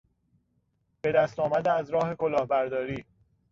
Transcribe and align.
به 1.01 1.11
دست 1.11 1.39
آمده 1.39 1.71
از 1.71 1.89
راه 1.89 2.15
کلاهبرداری 2.15 3.05